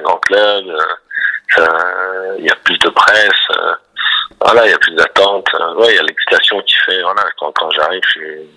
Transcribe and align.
Grand 0.00 0.18
club, 0.18 0.64
euh, 1.58 2.34
il 2.38 2.44
y 2.44 2.50
a 2.50 2.56
plus 2.64 2.78
de 2.78 2.88
presse, 2.90 3.30
euh, 3.56 3.74
voilà, 4.40 4.66
il 4.66 4.70
y 4.70 4.74
a 4.74 4.78
plus 4.78 4.94
d'attente. 4.94 5.48
Euh, 5.54 5.74
ouais, 5.74 5.92
il 5.92 5.96
y 5.96 5.98
a 5.98 6.02
l'excitation 6.02 6.60
qui 6.62 6.74
fait, 6.86 7.02
voilà, 7.02 7.22
quand, 7.38 7.52
quand 7.52 7.70
j'arrive, 7.70 8.02
je 8.04 8.10
suis, 8.10 8.50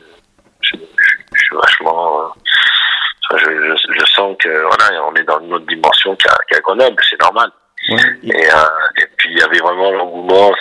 je, 0.62 0.76
je, 0.78 1.14
je 1.34 1.44
suis 1.46 1.56
vachement... 1.56 2.22
euh, 2.22 3.38
je, 3.38 3.46
je, 3.46 3.94
je 4.00 4.06
sens 4.08 4.36
que 4.40 4.50
voilà, 4.50 5.04
on 5.06 5.16
est 5.16 5.24
dans 5.24 5.40
une 5.40 5.54
autre 5.54 5.66
dimension 5.66 6.16
qu'à 6.18 6.60
Grenoble, 6.60 7.02
c'est 7.10 7.22
normal. 7.22 7.50
Ouais. 7.90 7.98
Et, 8.24 8.52
euh, 8.54 9.02
et 9.02 9.08
puis 9.18 9.30
il 9.32 9.40
y 9.40 9.42
avait 9.42 9.60
vraiment 9.60 9.92
l'engouement. 9.92 10.54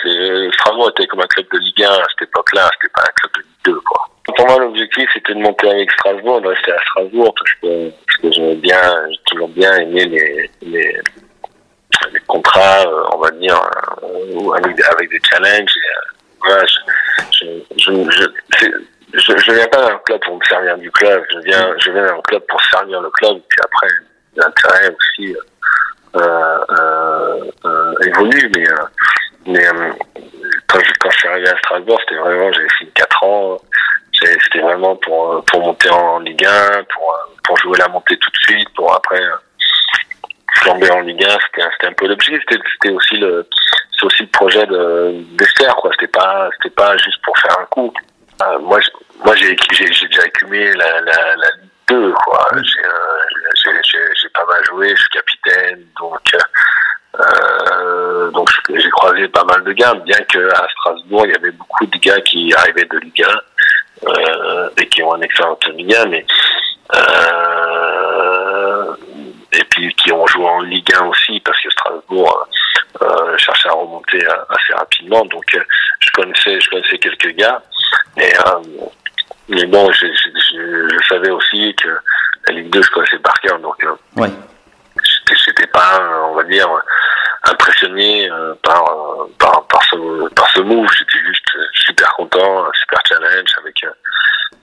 Strasbourg 0.53 0.89
était 0.89 1.05
comme 1.07 1.19
un 1.21 1.27
club 1.27 1.45
de 1.51 1.59
Ligue 1.59 1.83
1 1.83 1.91
à 1.91 2.05
cette 2.09 2.29
époque-là, 2.29 2.69
c'était 2.73 2.93
pas 2.93 3.01
un 3.01 3.13
club 3.13 3.31
de 3.33 3.39
Ligue 3.41 3.75
2 3.75 3.79
quoi. 3.81 4.07
Pour 4.41 4.49
moi 4.49 4.59
l'objectif 4.59 5.07
c'était 5.13 5.35
de 5.35 5.39
monter 5.39 5.69
avec 5.69 5.91
Strasbourg, 5.91 6.41
de 6.41 6.47
rester 6.47 6.71
à 6.71 6.81
Strasbourg 6.81 7.31
parce 7.37 7.53
que, 7.61 7.91
que 8.23 8.31
j'aimais 8.31 8.55
bien, 8.55 8.81
j'ai 9.11 9.19
toujours 9.27 9.49
bien 9.49 9.71
aimé 9.75 10.03
les, 10.05 10.49
les, 10.63 10.99
contrats, 12.25 12.81
euh, 12.87 13.03
on 13.13 13.19
va 13.19 13.29
dire, 13.29 13.61
euh, 14.01 14.51
avec, 14.53 15.11
des- 15.11 15.19
challenges. 15.29 15.69
Euh, 16.49 16.63
je, 17.33 17.45
je, 17.77 17.91
je, 19.13 19.33
je, 19.45 19.51
viens 19.51 19.67
pas 19.67 19.85
d'un 19.85 19.97
club 20.07 20.19
pour 20.21 20.37
me 20.39 20.43
servir 20.45 20.75
du 20.79 20.89
club, 20.89 21.23
je 21.31 21.37
viens, 21.41 21.75
je 21.77 21.91
viens 21.91 22.07
d'un 22.07 22.21
club 22.21 22.41
pour 22.49 22.59
servir 22.63 22.99
le 22.99 23.11
club, 23.11 23.37
puis 23.47 23.59
après 23.63 23.89
l'intérêt 24.37 24.95
aussi 24.99 25.35
euh, 26.15 27.51
évolue, 28.07 28.51
mais 28.55 28.65
mais 29.45 29.67
quand, 30.67 30.79
je, 30.79 30.91
quand 30.99 31.09
je 31.11 31.17
suis 31.17 31.27
arrivé 31.27 31.49
à 31.49 31.57
Strasbourg, 31.57 31.99
c'était 32.01 32.19
vraiment, 32.19 32.51
j'avais 32.53 32.69
fait 32.79 32.85
4 32.95 33.23
ans, 33.23 33.57
j'ai- 33.57 33.70
c'était 34.43 34.61
vraiment 34.61 34.95
pour 34.97 35.33
euh, 35.33 35.41
pour 35.41 35.61
monter 35.61 35.89
en 35.89 36.19
Ligue 36.19 36.45
1, 36.45 36.83
pour 36.93 37.13
euh, 37.13 37.33
pour 37.43 37.57
jouer 37.57 37.77
la 37.77 37.87
montée 37.87 38.17
tout 38.17 38.29
de 38.29 38.37
suite, 38.37 38.69
pour 38.75 38.93
après 38.93 39.21
euh, 39.21 39.35
flamber 40.55 40.91
en 40.91 41.01
Ligue 41.01 41.23
1, 41.23 41.29
c'était 41.29 41.67
c'était 41.73 41.87
un 41.87 41.93
peu 41.93 42.07
l'objectif, 42.07 42.41
c'était 42.47 42.61
c'était 42.73 42.93
aussi 42.93 43.17
le 43.17 43.47
c'est 43.97 44.05
aussi 44.05 44.23
le 44.23 44.29
projet 44.29 44.65
de 44.65 45.23
d'Esther 45.37 45.75
quoi, 45.75 45.91
c'était 45.93 46.11
pas 46.11 46.49
c'était 46.57 46.75
pas 46.75 46.95
juste 46.97 47.21
pour 47.23 47.37
faire 47.39 47.59
un 47.59 47.65
coup. 47.65 47.93
Euh, 48.43 48.59
moi 48.59 48.79
moi 49.23 49.35
j'ai 49.35 49.55
j'ai 49.71 50.07
déjà 50.07 50.23
accumulé 50.23 50.71
la 50.73 51.01
la, 51.01 51.35
la 51.35 51.47
Ligue 51.61 51.71
2 51.87 52.13
quoi, 52.13 52.47
j'ai 52.63 52.85
euh, 52.85 53.81
j'ai 54.15 54.29
pas 54.29 54.45
mal 54.45 54.63
joué, 54.65 54.89
je 54.89 55.01
suis 55.01 55.09
capitaine 55.09 55.85
donc 55.99 56.19
euh, 57.19 58.31
donc 58.31 58.49
j'ai 58.69 58.89
croisé 58.89 59.27
pas 59.27 59.43
mal 59.43 59.63
de 59.63 59.73
gars, 59.73 59.93
bien 59.95 60.17
que 60.29 60.49
à 60.53 60.67
Strasbourg 60.69 61.25
il 61.25 61.31
y 61.31 61.35
avait 61.35 61.51
beaucoup 61.51 61.85
de 61.85 61.97
gars 61.97 62.21
qui 62.21 62.53
arrivaient 62.53 62.85
de 62.85 62.97
Ligue 62.99 63.23
1 63.23 63.27
euh, 63.27 63.39
et 64.77 64.87
qui 64.87 65.03
ont 65.03 65.13
un 65.13 65.19
Ligue 65.19 65.95
1, 65.95 66.05
mais 66.05 66.25
euh, 66.95 68.93
et 69.53 69.63
puis 69.65 69.93
qui 69.95 70.11
ont 70.11 70.25
joué 70.27 70.45
en 70.45 70.61
Ligue 70.61 70.93
1 70.95 71.05
aussi 71.05 71.39
parce 71.41 71.59
que 71.61 71.69
Strasbourg 71.69 72.47
euh, 73.01 73.05
euh, 73.05 73.37
cherchait 73.37 73.69
à 73.69 73.73
remonter 73.73 74.25
euh, 74.25 74.33
assez 74.49 74.73
rapidement. 74.73 75.23
Donc 75.25 75.43
euh, 75.55 75.63
je 75.99 76.11
connaissais 76.11 76.59
je 76.59 76.69
connaissais 76.69 76.97
quelques 76.97 77.35
gars, 77.35 77.61
euh, 78.19 78.61
mais 79.49 79.65
bon 79.65 79.91
je, 79.91 80.07
je, 80.07 80.29
je, 80.53 80.97
je 81.01 81.07
savais 81.07 81.29
aussi 81.31 81.75
que 81.75 81.89
la 82.47 82.53
Ligue 82.55 82.69
2 82.71 82.81
je 82.81 82.89
connaissais 82.91 83.19
par 83.19 83.39
cœur, 83.41 83.59
donc 83.59 83.83
euh, 83.83 83.93
Ouais. 84.17 84.29
j'étais 85.45 85.67
pas 85.67 85.99
euh, 86.01 86.21
on 86.31 86.35
va 86.35 86.43
dire 86.43 86.67
impressionné 87.43 88.29
euh, 88.29 88.53
par, 88.63 88.83
euh, 88.83 89.25
par 89.39 89.65
par 89.67 89.81
ce 89.85 90.29
par 90.33 90.49
ce 90.51 90.59
move. 90.61 90.87
J'étais 90.97 91.19
juste 91.25 91.45
euh, 91.55 91.65
super 91.73 92.11
content, 92.13 92.65